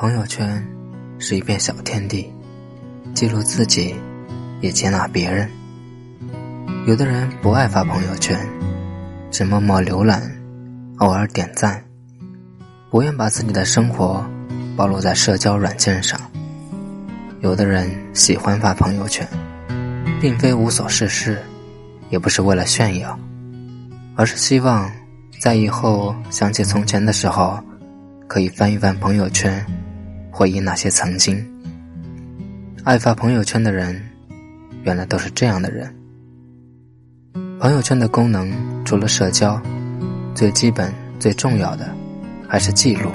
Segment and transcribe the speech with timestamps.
[0.00, 0.64] 朋友圈
[1.18, 2.32] 是一片小天地，
[3.14, 3.96] 记录自己，
[4.60, 5.50] 也接纳别人。
[6.86, 8.38] 有的人不爱发朋友圈，
[9.32, 10.22] 只默默浏览，
[10.98, 11.84] 偶尔点赞，
[12.90, 14.24] 不愿把自己的生活
[14.76, 16.16] 暴露在社交软件上。
[17.40, 19.26] 有的人喜欢发朋友圈，
[20.20, 21.42] 并非无所事事，
[22.08, 23.18] 也不是为了炫耀，
[24.14, 24.88] 而是希望
[25.40, 27.58] 在以后想起从前的时候，
[28.28, 29.60] 可以翻一翻朋友圈。
[30.38, 31.44] 回忆那些曾经，
[32.84, 34.00] 爱发朋友圈的人，
[34.84, 35.92] 原来都是这样的人。
[37.58, 38.48] 朋友圈的功能
[38.84, 39.60] 除了社交，
[40.36, 41.92] 最基本、最重要的
[42.48, 43.10] 还是记录。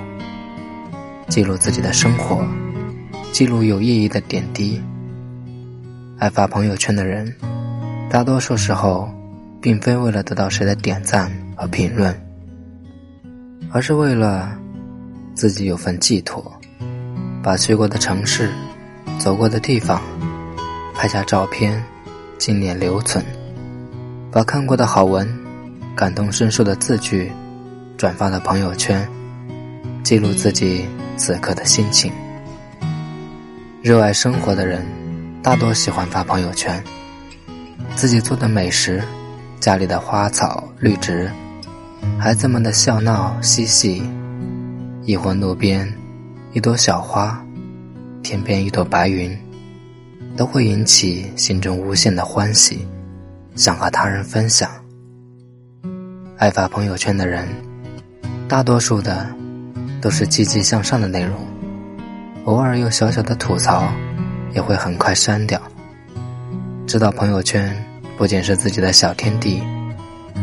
[1.29, 2.45] 记录自己的生活，
[3.31, 4.83] 记录有意义的点滴。
[6.19, 7.33] 爱发朋友圈的人，
[8.09, 9.09] 大多数时候，
[9.61, 12.13] 并非为了得到谁的点赞和评论，
[13.71, 14.59] 而是为了
[15.33, 16.53] 自己有份寄托。
[17.43, 18.49] 把去过的城市、
[19.19, 20.01] 走过的地方
[20.95, 21.83] 拍下照片，
[22.37, 23.21] 纪念留存；
[24.31, 25.27] 把看过的好文、
[25.93, 27.29] 感同身受的字句
[27.97, 29.05] 转发到朋友圈，
[30.03, 32.13] 记录自己此刻的心情。
[33.81, 34.85] 热爱生活的人，
[35.41, 36.81] 大多喜欢发朋友圈，
[37.93, 39.03] 自己做的美食、
[39.59, 41.29] 家里的花草绿植、
[42.17, 44.01] 孩子们的笑闹嬉戏，
[45.03, 45.93] 亦或路边。
[46.55, 47.42] 一朵小花，
[48.23, 49.37] 天边一朵白云，
[50.37, 52.87] 都会引起心中无限的欢喜，
[53.53, 54.71] 想和他人分享。
[56.37, 57.45] 爱发朋友圈的人，
[58.47, 59.27] 大多数的
[60.01, 61.35] 都是积极向上的内容，
[62.45, 63.91] 偶尔有小小的吐槽，
[64.53, 65.61] 也会很快删掉。
[66.87, 67.75] 知道朋友圈
[68.17, 69.61] 不仅是自己的小天地，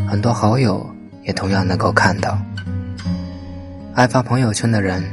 [0.07, 0.87] 很多好友
[1.23, 2.39] 也同样能够看到。
[3.95, 5.03] 爱发朋友圈的人。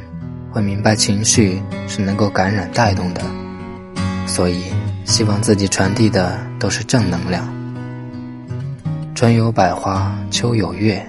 [0.51, 3.21] 会明白情绪是能够感染带动的，
[4.25, 4.63] 所以
[5.05, 7.47] 希望自己传递的都是正能量。
[9.13, 11.05] 春有百花，秋有月，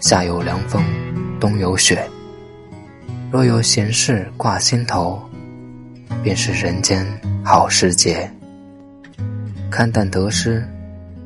[0.00, 0.84] 夏有凉风，
[1.40, 2.08] 冬有雪。
[3.30, 5.20] 若有闲事挂心头，
[6.22, 7.04] 便是人间
[7.44, 8.30] 好时节。
[9.68, 10.64] 看淡得失，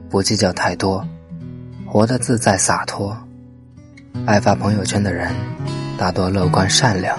[0.09, 1.07] 不计较太多，
[1.85, 3.17] 活得自在洒脱。
[4.25, 5.35] 爱发朋友圈的人。
[5.97, 7.17] 大多乐观善良，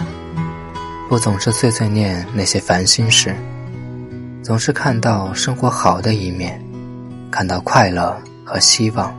[1.08, 3.36] 不总是碎碎念那些烦心事，
[4.42, 6.60] 总是看到生活好的一面，
[7.30, 9.16] 看到快乐和希望。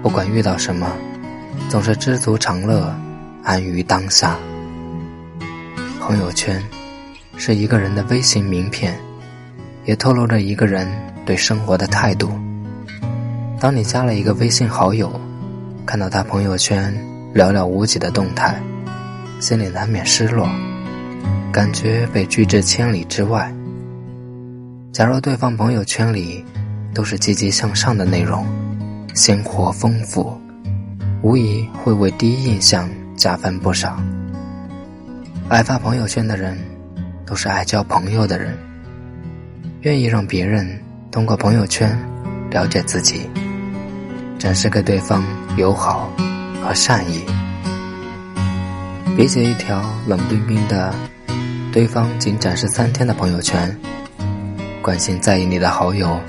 [0.00, 0.86] 不管遇到什么，
[1.68, 2.94] 总是知足常乐，
[3.42, 4.36] 安于当下。
[6.00, 6.62] 朋友圈
[7.36, 8.96] 是一个人的微型名片，
[9.84, 10.88] 也透露着一个人
[11.26, 12.30] 对生活的态度。
[13.58, 15.20] 当你加了一个微信好友，
[15.84, 16.94] 看到他朋友圈。
[17.34, 18.58] 寥寥无几的动态，
[19.40, 20.48] 心里难免失落，
[21.52, 23.52] 感觉被拒之千里之外。
[24.92, 26.44] 假如对方朋友圈里
[26.92, 28.44] 都是积极向上的内容，
[29.14, 30.36] 鲜活丰富，
[31.22, 33.96] 无疑会为第一印象加分不少。
[35.48, 36.58] 爱发朋友圈的人，
[37.24, 38.58] 都是爱交朋友的人，
[39.82, 40.66] 愿意让别人
[41.12, 41.96] 通过朋友圈
[42.50, 43.30] 了解自己，
[44.38, 45.22] 展示给对方
[45.56, 46.10] 友好。
[46.60, 47.24] 和善意，
[49.18, 50.94] 比起一条冷冰冰的、
[51.72, 53.76] 对方仅展示三天的朋友圈，
[54.80, 56.20] 关心在意你的好友，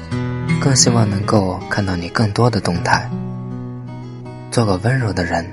[0.59, 3.07] 更希望能够看到你更多的动态。
[4.49, 5.45] 做个温柔的人，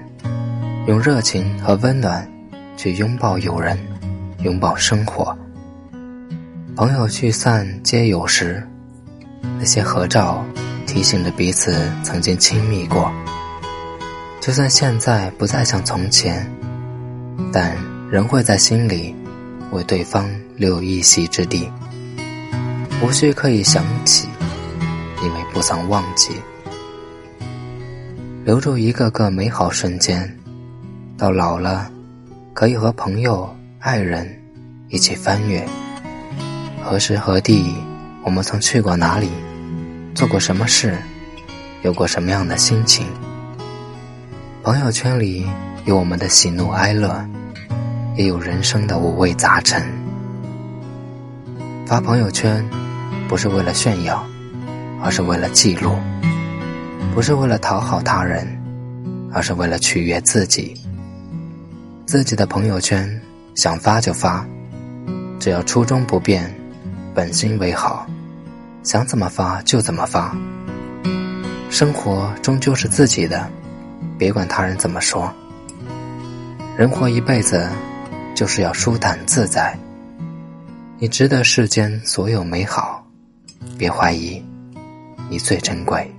[0.86, 2.26] 用热情和温暖
[2.74, 3.78] 去拥抱友人，
[4.38, 5.36] 拥抱生活。
[6.74, 8.66] 朋友聚散皆有时，
[9.58, 10.42] 那些合照
[10.86, 13.12] 提醒着彼此曾经亲密过。
[14.40, 16.50] 就算现在不再像从前，
[17.52, 17.76] 但
[18.10, 19.14] 仍会在心里
[19.70, 21.70] 为对方留一席之地。
[23.02, 24.28] 无需刻意想起，
[25.22, 26.30] 因为不曾忘记。
[28.44, 30.38] 留住一个个美好瞬间，
[31.18, 31.90] 到老了，
[32.54, 34.40] 可以和朋友、爱人
[34.88, 35.66] 一起翻阅。
[36.82, 37.74] 何时何地，
[38.22, 39.28] 我们曾去过哪里，
[40.14, 40.96] 做过什么事，
[41.82, 43.06] 有过什么样的心情。
[44.62, 45.44] 朋友圈里
[45.86, 47.24] 有我们的喜怒哀乐，
[48.16, 49.86] 也有人生的五味杂陈。
[51.86, 52.68] 发朋友圈
[53.28, 54.26] 不是为了炫耀，
[55.00, 55.92] 而是为了记录；
[57.14, 58.44] 不是为了讨好他人，
[59.32, 60.74] 而是为了取悦自己。
[62.04, 63.08] 自己的朋友圈
[63.54, 64.44] 想发就发，
[65.38, 66.52] 只要初衷不变，
[67.14, 68.04] 本心为好，
[68.82, 70.36] 想怎么发就怎么发。
[71.70, 73.48] 生活终究是自己的。
[74.18, 75.32] 别管他人怎么说，
[76.76, 77.66] 人活一辈子，
[78.34, 79.74] 就是要舒坦自在。
[80.98, 83.02] 你值得世间所有美好，
[83.78, 84.44] 别怀疑，
[85.30, 86.14] 你最珍贵。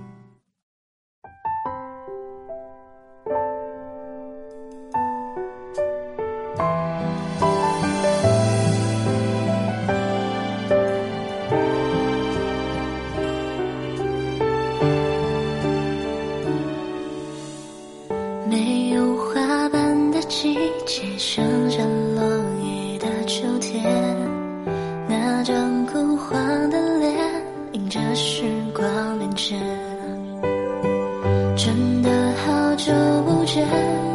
[32.78, 32.92] 久
[33.24, 33.66] 不见，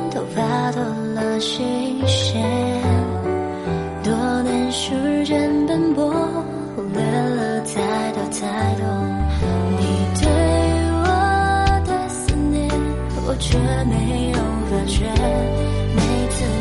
[0.10, 0.82] 头发多
[1.14, 2.42] 了新鲜。
[4.02, 6.10] 多年时间奔波，
[6.74, 8.86] 忽略了太多太多。
[9.80, 9.84] 你
[10.22, 10.26] 对
[10.96, 11.06] 我
[11.86, 12.72] 的思念，
[13.28, 14.40] 我却没有
[14.70, 15.12] 发觉。
[15.94, 16.53] 每次。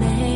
[0.00, 0.33] 把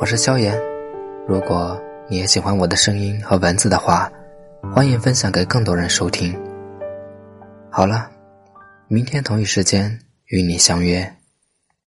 [0.00, 0.58] 我是萧炎，
[1.28, 4.10] 如果你也喜欢我的声音和文字的话。
[4.74, 6.34] 欢迎分享给更多人收听。
[7.70, 8.10] 好了，
[8.88, 9.98] 明天同一时间
[10.28, 11.06] 与你相约。